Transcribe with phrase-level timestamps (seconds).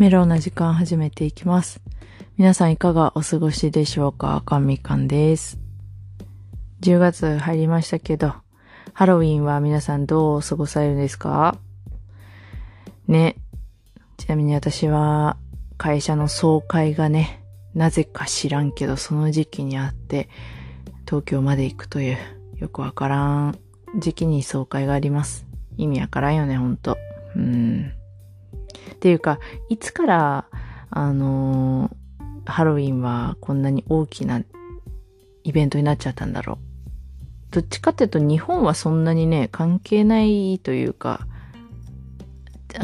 [0.00, 1.82] メロウな時間始めていきます。
[2.38, 4.34] 皆さんいかがお過ごしでしょうか？
[4.36, 5.58] 赤みかんです。
[6.80, 8.32] 10月入りましたけど、
[8.94, 11.58] ハロウィンは皆さんどう過ごされるんですか？
[13.08, 13.36] ね。
[14.16, 15.36] ちなみに私は
[15.76, 17.44] 会社の総会がね、
[17.74, 20.30] なぜか知らんけどその時期にあって、
[21.04, 22.16] 東京まで行くという、
[22.56, 23.58] よくわからん
[23.98, 25.44] 時期に総会があります。
[25.76, 26.96] 意味わからんよね、ほんと。
[27.36, 27.92] うん。
[28.70, 29.38] っていうか、
[29.68, 30.44] いつから、
[30.92, 31.90] あの
[32.44, 34.42] ハロウィンはこんなに大きな
[35.44, 36.58] イベントになっちゃったんだろう。
[37.52, 41.26] どっちかっていうと日本はそんなにね、関係ないというか、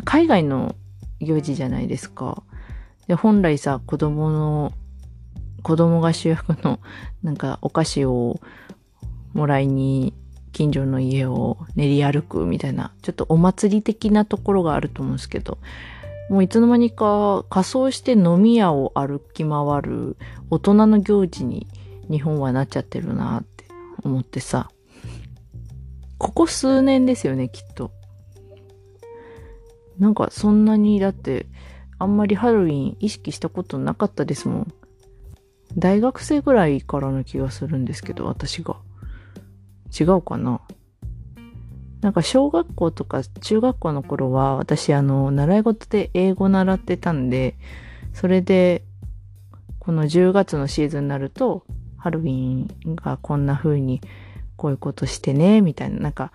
[0.05, 0.75] 海外の
[1.21, 2.43] 行事じゃないですか。
[3.07, 4.73] で、本来さ、子供の、
[5.63, 6.81] 子供が主役の、
[7.23, 8.41] なんかお菓子を
[9.33, 10.15] もらいに
[10.57, 15.59] 近所の家を練り歩くみたいな、ちょっとお祭り的なところがあると思うんですけど、
[16.31, 20.17] もういつの間にか仮装して飲み屋を歩き回る
[20.49, 21.67] 大人の行事に
[22.11, 23.67] 日本はなっちゃってるなって
[24.03, 24.71] 思ってさ。
[26.17, 27.91] ここ数年ですよね、きっと。
[29.99, 31.45] なんかそんなにだって
[31.99, 34.73] あんまりハロウィン意識したことなかったですもん。
[35.77, 38.77] 大学生ぐらいからの気がするんですけど、私が。
[39.99, 40.61] 違うかな？
[42.01, 47.57] なんか小学校とか中学校の頃は私あの習い事で英語習ってたんで
[48.13, 48.85] それで
[49.81, 51.65] この10月のシーズンになると
[51.97, 54.01] ハロウィンがこんな風に
[54.57, 56.33] こういうことしてねみたいななんか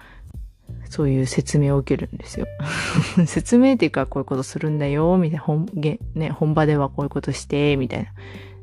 [0.90, 2.48] そういう説明を受けるんですよ。
[3.26, 5.68] 説明っていうかこういうことするんだよみたいな本,、
[6.16, 8.10] ね、本場ではこういうことしてみたいな。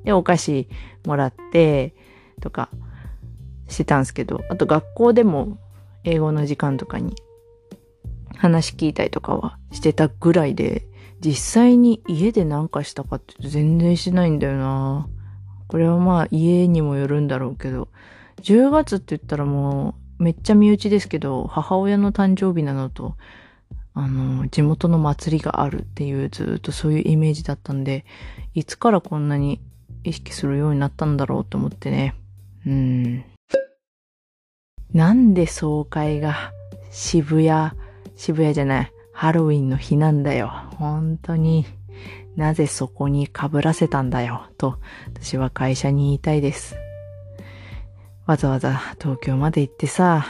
[0.04, 0.68] でお菓子
[1.06, 1.94] もらって
[2.40, 2.68] とか
[3.68, 5.58] してたんですけどあと学校でも
[6.04, 7.14] 英語の時間とかに
[8.38, 10.86] 話聞いたりとかはしてたぐらいで、
[11.20, 15.08] 実際に家で何かしたかって言うと全然しないんだよな。
[15.66, 17.88] これはまあ家にもよるんだろうけど、
[18.42, 23.16] 10月って言ったらもうめっちゃ身内ですけど、母親の誕生日なのと、
[23.94, 28.04] あの、地元の祭りがあるっていうずっとそういうイメージだったんで、
[28.54, 29.60] いつからこんなに
[30.04, 32.14] 意識するようになったんだろうと思ってね。
[32.64, 33.24] うん。
[34.98, 36.52] なんで総会が
[36.90, 37.70] 渋谷、
[38.16, 40.50] 渋谷じゃない、ハロウィンの日なんだよ。
[40.76, 41.66] 本当に。
[42.34, 44.48] なぜそこに被らせたんだよ。
[44.58, 44.80] と、
[45.14, 46.74] 私は会社に言いたいです。
[48.26, 50.26] わざわざ東京まで行ってさ、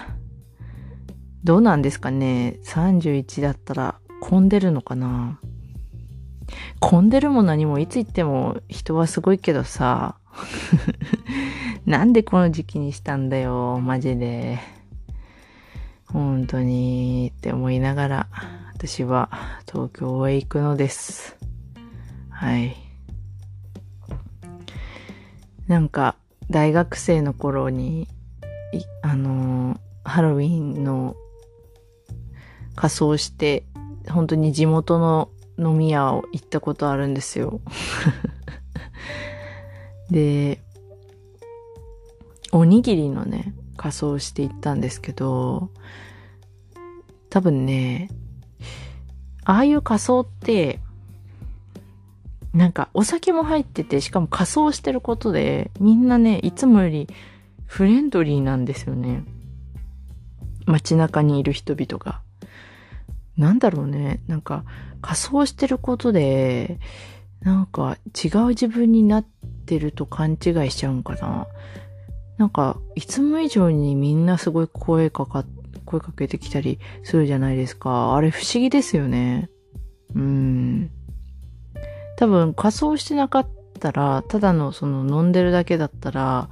[1.45, 5.41] どうなんですかね ?31 だったら混んでるのかな
[6.78, 10.19] 混んでるも何もいつ行っても人はすごいけどさ。
[11.88, 14.59] なんでこの時期にしたんだよ、マジで。
[16.04, 18.28] 本当に、って思いながら、
[18.75, 19.31] 私は
[19.66, 21.38] 東京へ行くのです。
[22.28, 22.77] はい。
[25.66, 26.16] なんか、
[26.50, 28.06] 大学生の頃に、
[29.00, 31.16] あの、ハロウィンの
[32.77, 33.65] 仮装して、
[34.10, 37.62] 本当に地元の飲み屋を行ったことあるんですよ。
[40.12, 40.60] で、
[42.53, 45.70] おにぎりのね、仮装して行ったんですけど、
[47.31, 48.09] 多分ね、
[49.44, 50.81] ああいう仮装って、
[52.54, 57.09] なんかお酒も入ってて、しかも仮装してることで、みんなね、いつもより
[57.66, 59.25] フレンドリーなんですよね。
[60.66, 62.20] 街中にいる人々が。
[63.36, 64.65] なんだろうね、なんか
[65.00, 66.80] 仮装してることで、
[67.41, 69.26] なんか違う自分になっ
[69.66, 71.47] てると勘違いしちゃうんかな。
[72.38, 75.44] なんか、いつも以上にみんなすごい声かか、
[75.84, 78.15] 声かけてきたりするじゃないですか。
[78.15, 79.50] あれ不思議ですよね。
[80.15, 80.91] うん。
[82.16, 83.48] 多分仮装してなかっ
[83.80, 86.48] たら、ただのその飲んでるだけだったら、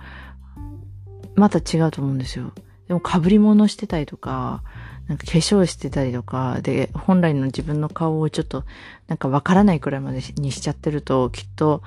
[1.37, 2.53] また違うと思うんですよ。
[2.89, 4.63] でも被り物してたりとか、
[5.07, 8.65] なんか化粧してたりとか、で、本来の自分の顔をちょっと、
[9.07, 11.83] なんかわからないくらいまでにしちゃってると、きっと、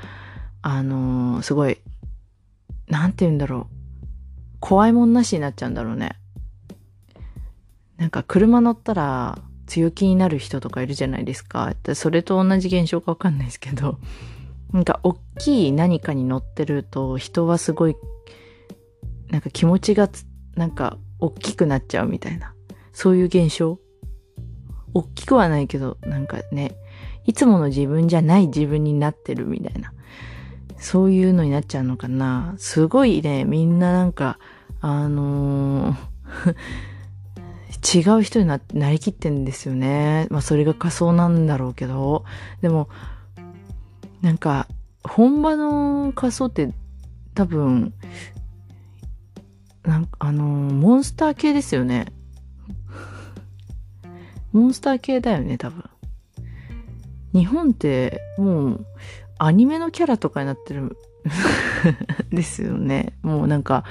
[0.61, 1.79] あのーすごい、
[2.87, 3.78] なんて言うんだろう。
[4.59, 6.17] 怖いもんなしになっちゃうんだろうね。
[7.97, 11.73] なんか車乗ったら強気になる人とかいるじゃないですか。
[11.93, 13.99] それと同じ現象かわかんないですけど、
[14.71, 17.95] なんか大きい何かに乗ってると人はすごい、
[19.29, 20.09] なんか気持ちが
[20.55, 22.53] なんか大きくなっちゃうみたいな。
[22.93, 23.79] そういう現象
[24.93, 26.75] 大きくはないけど、なんかね、
[27.25, 29.93] いつもの自分じゃない自分になってるみたいな。
[30.79, 32.55] そういうのになっちゃうのかな。
[32.57, 34.39] すごいね、みんななんか、
[34.81, 35.95] あのー
[37.81, 40.27] 違う人にななりきってんですよね。
[40.29, 42.25] まあそれが仮想なんだろうけど。
[42.61, 42.89] でも、
[44.21, 44.67] なんか、
[45.03, 46.73] 本場の仮装って
[47.35, 47.93] 多分、
[49.83, 52.07] なんかあの、モンスター系ですよね。
[54.51, 55.83] モンスター系だよね、多分。
[57.33, 58.85] 日本ってもう
[59.39, 60.97] アニメのキャラとかになってる
[62.29, 63.17] ですよね。
[63.23, 63.83] もうなんか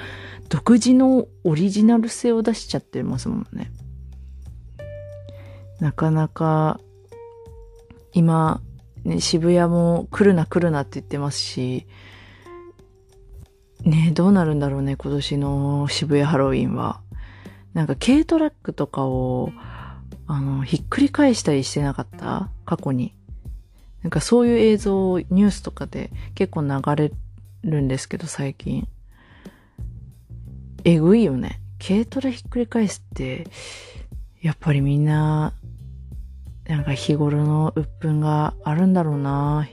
[0.49, 3.73] 独自のオリジナル性を出しちゃってますもんね。
[5.81, 6.81] なかなか
[8.12, 8.61] 今、
[9.05, 11.87] ね、渋谷も来るな来るなって言ってますし、
[13.85, 17.00] ねどうなるんだろうね、今年の渋谷ハロウィンは。
[17.75, 19.53] なんか軽トラックとかを、
[20.27, 22.50] あの、ひっくり返したりしてなかった？
[22.65, 23.15] 過去に。
[24.09, 27.13] なんかそういう映像をニュースとかで結構流れ
[27.63, 28.89] るんですけど、最近。
[30.85, 31.61] えぐいよね。
[31.79, 33.47] 軽トラひっくり返すって、
[34.41, 35.53] やっぱりみんな、
[36.67, 39.69] なんか日頃の鬱憤があるんだろうな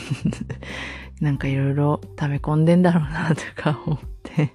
[1.22, 4.52] なんかいろいろ溜め込んでんだろうなとか思って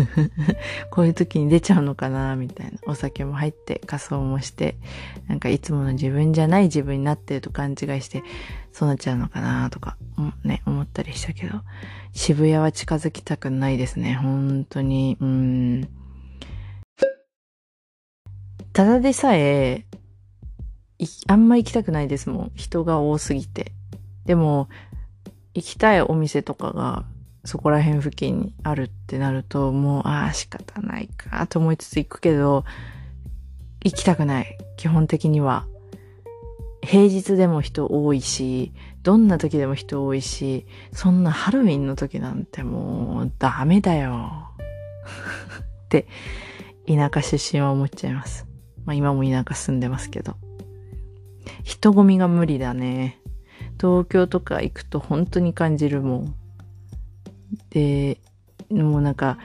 [0.90, 2.78] こういう時に出ちゃうのかな、みたいな。
[2.86, 4.76] お酒も入って、仮装もして、
[5.28, 8.22] なんかいつもの自分じゃない自分になってると勘違いして、
[8.72, 9.96] そうなっちゃうのかな、とか、
[10.44, 11.60] ね、思ったりしたけど、
[12.12, 14.14] 渋谷は近づきたくないですね。
[14.14, 15.88] 本当に、うん。
[18.72, 19.84] ただでさえ、
[21.26, 22.52] あんま行きたくないですもん。
[22.54, 23.72] 人が多すぎて。
[24.24, 24.68] でも、
[25.54, 27.04] 行きたいお店とかが
[27.44, 32.64] そこら辺付近にあるってなると、もう、ああ、仕方ないかと思いつつ行くけど、
[33.84, 34.58] 行きたくない。
[34.76, 35.66] 基本的には。
[36.84, 38.72] 平日でも人多いし、
[39.02, 44.48] どんな時でも人多いし、そんなハロウィンの時なんてもうダメだよ。
[45.84, 46.06] って、
[46.86, 48.46] 田舎出身は思っちゃいます。
[48.84, 50.36] まあ今も田舎住んでますけど。
[51.64, 53.20] 人混みが無理だね。
[53.80, 56.34] 東京とか行くと本当に感じるもん。
[57.70, 58.18] で、
[58.70, 59.38] もうなんか、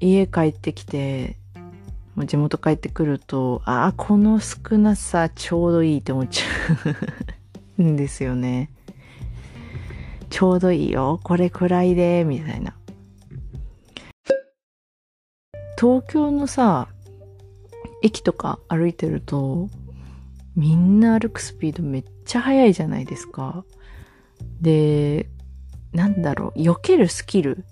[0.00, 1.36] 家帰ってきて、
[2.14, 6.44] もう地元帰ってくると、ああ、この少なさちょうどいいって思っちゃ
[7.78, 8.70] うんですよね。
[10.30, 11.20] ちょうどいいよ。
[11.22, 12.74] これくらいで、みたいな。
[15.78, 16.88] 東京のさ、
[18.02, 19.68] 駅とか歩いてると、
[20.56, 23.64] みんな歩くスピードめっちゃ速いじゃないですか。
[24.60, 25.28] で、
[25.94, 27.64] なんだろう、避けるスキル、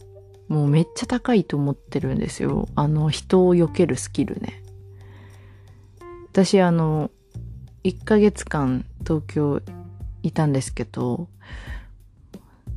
[0.49, 2.69] もうめっちゃ高いと思ってるんですよ。
[2.77, 4.63] あの、人を避けるスキルね。
[6.31, 7.11] 私、あの、
[7.85, 9.61] 1ヶ月間東京
[10.23, 11.29] いたんですけど、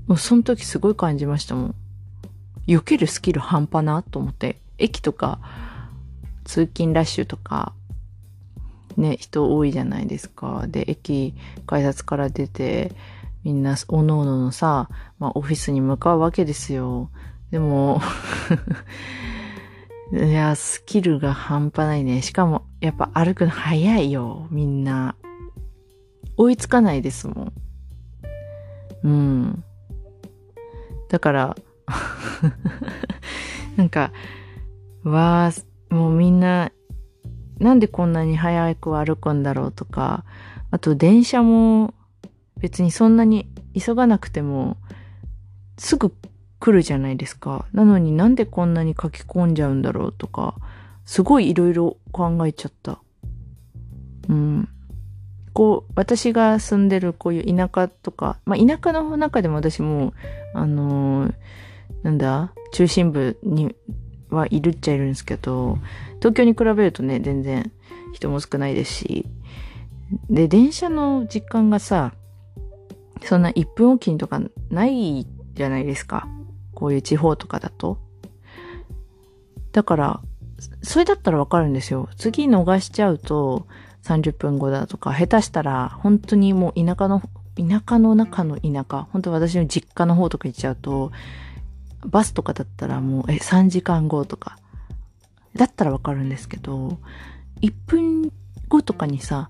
[0.08, 1.76] もうその時すごい感じましたもん。
[2.68, 5.40] 避けるスキル半端なと思って、駅とか、
[6.44, 7.74] 通勤ラッシュとか、
[8.98, 10.66] ね、人多いじゃないですか。
[10.68, 11.36] で、駅、
[11.68, 12.94] 改札から出て、
[13.46, 14.90] みんな、おのおののさ、
[15.20, 17.12] まあ、オフィスに向かうわけですよ。
[17.52, 18.02] でも
[20.12, 22.24] いや、スキルが半端ないね。
[22.24, 25.16] しかも、やっぱ歩くの早いよ、みんな。
[26.38, 27.54] 追いつかないですもん。
[29.04, 29.64] うん。
[31.10, 31.56] だから、
[33.78, 34.12] なんか、
[35.04, 35.52] わ
[35.92, 36.72] あ、もうみんな、
[37.60, 40.26] なんでこんなに早く歩くんだろうとか、
[40.72, 41.94] あと電車も
[42.66, 43.48] 別にそんなに
[43.80, 44.78] 急がなくても
[45.78, 46.12] すぐ
[46.60, 47.68] 来るじゃないですか。
[47.74, 50.56] なのになんでこんなに書き込んじゃうんだろうとか、
[51.06, 52.98] すごいいろいろ考えちゃった。
[54.30, 54.68] うん。
[55.54, 60.16] こう、私が住んでるこういう田舎とか、まあ田舎の中でも私も、
[60.56, 61.34] あのー、
[62.02, 63.76] なんだ、中心部に
[64.32, 65.78] はいるっちゃいるんですけど、
[66.18, 67.72] 東京に比べるとね、全然
[68.12, 69.28] 人も少ないですし、
[70.32, 72.16] で、電車の時間がさ、
[73.24, 76.28] そんな1分おきにとかないじゃないですか。
[76.74, 77.98] こういう地方とかだと。
[79.72, 80.22] だから、
[80.84, 82.10] それだったらわかるんですよ。
[82.18, 83.68] 次逃しちゃうと
[84.04, 87.22] 30分後だとか、下手したら本当にもう田舎の、
[87.58, 91.12] 田舎の中の田舎、本当私の実家の方とか行っちゃうと、
[92.06, 94.58] バスとかだったらもう、え、3時間後とか、
[95.56, 97.00] だったらわかるんですけど、
[97.62, 98.32] 1分
[98.70, 99.50] 後とかにさ、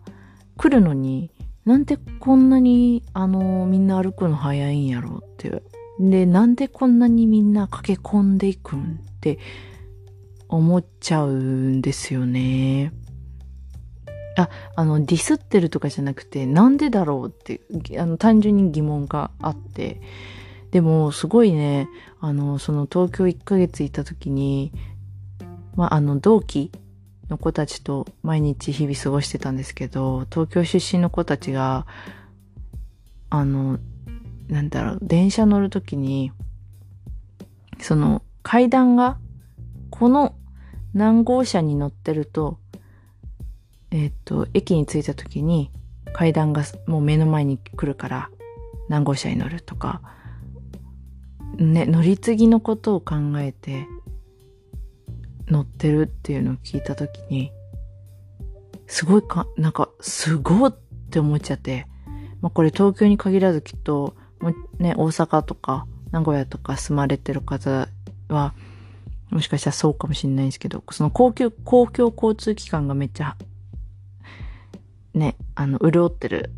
[0.58, 1.32] 来るのに、
[1.66, 5.64] なんでこんなに、あの、みんな歩くの早いんやろうって。
[6.00, 9.40] で、なんでこんなにみんな駆け込んでいくんって
[10.48, 12.94] 思っちゃうんですよね。
[14.38, 17.62] あ、あの、ディスってるとかじゃなくて、なんでだろうって、
[18.00, 20.02] あの、単純に疑問があって。
[20.70, 24.72] でも、すごいね、あの、その東京1ヶ月いた時に、
[25.76, 26.72] まあ、あの、同期
[27.30, 31.86] の子たちと毎日日々過ごしてたんですけど、東京出身の子たちが、
[33.30, 33.80] あの、
[34.48, 36.32] なんだろう、電車乗るときに、
[37.80, 39.18] その階段が、
[39.90, 40.36] この
[40.94, 42.60] 何号車に乗ってると、
[43.92, 45.72] えっ、と、駅に着いたときに
[46.14, 48.30] 階段がもう目の前に来るから
[48.88, 50.02] 何号車に乗るとか、
[51.58, 53.88] ね、乗り継ぎのことを考えて
[55.48, 57.52] 乗ってるっていうのを聞いたときに、
[58.88, 60.74] すごいか、なんか、すごいっ
[61.10, 61.88] て思っちゃって、
[62.42, 67.90] まあこれ東京に限らずきっと、もね、大阪とか名古屋とか住まれてる方
[68.30, 68.54] は、
[69.30, 73.36] もしかしたらそうかもしれないんですけど、その公共、公共交通機関がめっちゃ、
[75.14, 76.52] ね、あの、潤ってる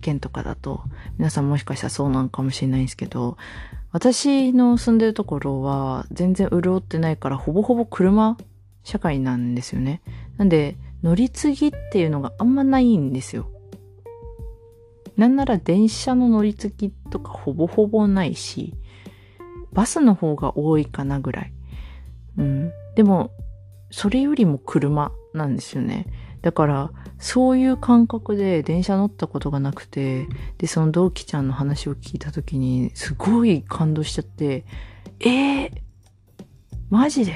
[0.00, 0.82] 県とかだと、
[1.18, 3.36] 皆さんもしかしたらそうなんかもしれないんですけど、
[3.94, 8.36] 私の住んでるところは全然潤ってないから、ほぼほぼ車
[8.82, 10.02] 社会なんですよね。
[10.36, 13.48] なんで、乗り継ぎっていうのがあんまないんですよ。
[15.16, 18.74] なんなら電車の乗り継ぎとかほぼほぼないし、
[19.72, 21.52] バスの方が多いかなぐらい。
[22.36, 22.72] うん。
[22.96, 23.30] でも、
[23.92, 26.06] それよりも車なんですよね。
[26.44, 34.66] だから、そういう感覚で電車乗ったことがなくて、で、その同期ちゃんの話を聞いた時に、すごい感動しちゃって、
[35.20, 35.70] えー、
[36.90, 37.32] マジで？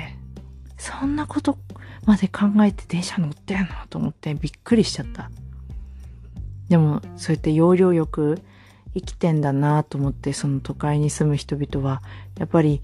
[0.76, 1.56] そんなこと
[2.04, 3.68] まで考えて電車乗ってんの？
[3.88, 5.30] と思ってびっくりしちゃった。
[6.68, 8.42] でも、そうやって要領よく
[8.92, 12.02] 生きてんだなと思って、その都会に住む人々は、
[12.38, 12.82] やっぱり、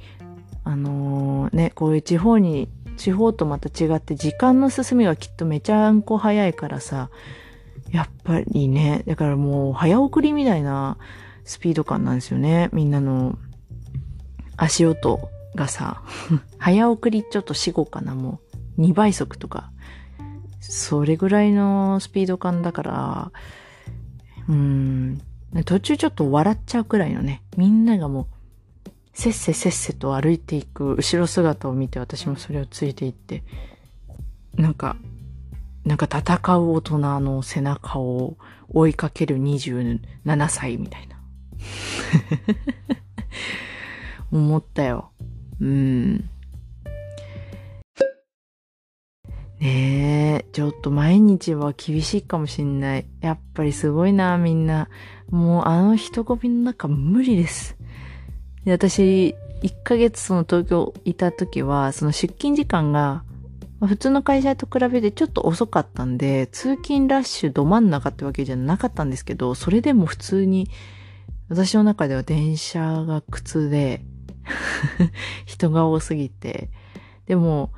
[0.65, 7.11] あのー、ね、こういう地方に、地方とまた違って時間の進みがきっとめちゃんこ早いからさ、
[7.91, 10.99] やっぱりね、だからもう早送りみたいな
[11.45, 12.71] スピード感なんですよね。
[12.73, 13.39] みんなの
[14.57, 16.03] 足音がさ、
[16.59, 18.41] 早送りちょっと死後かな、も
[18.79, 19.71] う2倍速とか、
[20.61, 23.33] それぐらいのスピード感だから、
[24.49, 25.21] うん。
[25.65, 28.27] 途中ちょっと笑っちゃうくらいのね、みんながもう、
[29.15, 33.45] せっせせっせと歩いていく後ろ姿を見て私もそれをついていって、
[34.55, 34.97] なんか、
[35.85, 38.37] なんか戦う大人の背中を
[38.69, 40.01] 追いかける27
[40.49, 41.17] 歳みたいな。
[44.33, 45.13] 思ったよ。
[45.61, 46.29] うん。
[49.61, 53.07] ねえ、ちょっと毎日は厳しいかもしんない。
[53.21, 54.89] やっぱりすごいな、みんな。
[55.31, 57.77] もうあの人混みの中無理です。
[58.65, 63.25] で私、1ヶ月その東京いた時は、その出勤時間が、
[63.81, 70.69] 普通の会社と比べてちょっと遅かったんで、通勤ラッシュど真ん中ってわけじゃなかったんですけど、それでも普通に、
[71.49, 74.03] 私の中では電車が苦痛で
[75.45, 76.71] 人が多すぎて、
[77.27, 77.71] でも、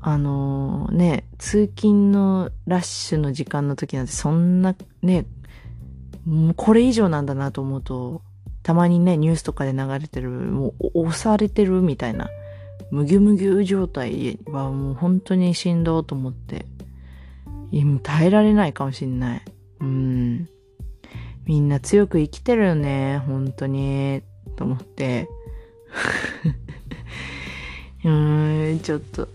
[0.00, 5.26] あのー、ね、通勤のラッシュの時間の時なんてそんなね、
[6.24, 8.22] もうこれ以上なんだなと思うと、
[8.62, 12.28] たまにね、ニュースとかで流れてる、もう押されてるみたいな、
[12.90, 16.66] むぎゅむぎゅ状態はもう本当にしんどと思って、
[18.02, 19.42] 耐えられないかもしんない。
[19.80, 20.48] うん。
[21.44, 24.22] みんな強く生きてるよね、本当に、
[24.56, 25.28] と思って。
[28.04, 29.28] うーん、ちょっと。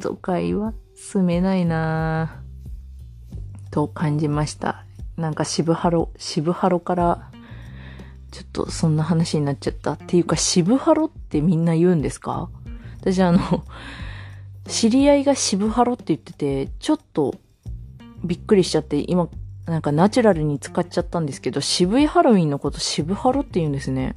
[0.00, 4.84] 都会は住めないなぁ、と感じました。
[5.16, 7.27] なんか渋ハロ、渋ハロから、
[8.30, 9.92] ちょっとそんな話になっちゃった。
[9.92, 12.50] っていうか渋ハロってみんな言うんですか？
[13.00, 13.64] 私あの、
[14.66, 17.34] 知り合いが渋ハロって言ってて、ちょっと
[18.24, 19.28] びっくりしちゃって、今、
[19.66, 24.16] なんかナチュラルに使っちゃったんですけど、渋いハロウィンのこと渋ハロって言うんですね。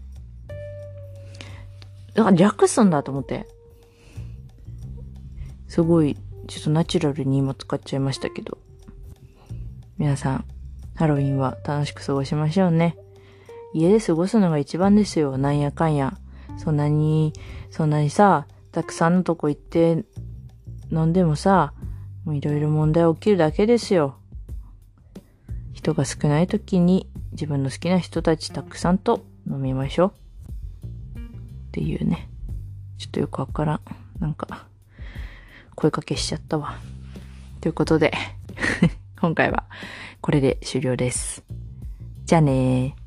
[2.13, 3.47] だから略すんだと思って。
[5.67, 8.57] すごい、ちょっとナチュラルに今使っちゃいましたけど。
[9.97, 10.45] 皆さん、
[10.95, 12.97] ハロウィンは楽しく過ごしましょうね。
[13.73, 15.37] 家で過ごすのが一番ですよ。
[15.37, 16.17] なんやかんや。
[16.57, 17.33] そんなに、
[17.69, 20.05] そんなにさ、たくさんのとこ行って
[20.91, 21.73] 飲んでもさ、
[22.27, 24.15] いろいろ問題起きるだけですよ。
[25.73, 30.13] 人が少ない時に自分の好きな人たちたくさんと飲みましょ
[31.15, 31.19] う。
[31.19, 31.21] っ
[31.71, 32.29] ていうね。
[32.97, 33.81] ちょっとよくわからん。
[34.19, 34.67] なんか、
[35.75, 36.75] 声かけしちゃったわ。
[37.61, 38.11] ということで
[39.21, 39.65] 今回は
[40.19, 41.43] これで終了です。
[42.25, 43.00] じゃあねー。